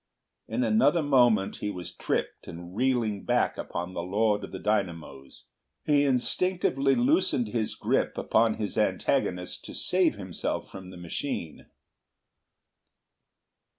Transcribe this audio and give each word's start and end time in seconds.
In 0.47 0.63
another 0.63 1.03
moment 1.03 1.57
he 1.57 1.69
was 1.69 1.93
tripped 1.93 2.47
and 2.47 2.75
reeling 2.75 3.23
back 3.23 3.55
upon 3.59 3.93
the 3.93 4.01
Lord 4.01 4.43
of 4.43 4.51
the 4.51 4.57
Dynamos. 4.57 5.45
He 5.85 6.05
instinctively 6.05 6.95
loosened 6.95 7.49
his 7.49 7.75
grip 7.75 8.17
upon 8.17 8.55
his 8.55 8.79
antagonist 8.79 9.63
to 9.65 9.75
save 9.75 10.15
himself 10.15 10.71
from 10.71 10.89
the 10.89 10.97
machine. 10.97 11.67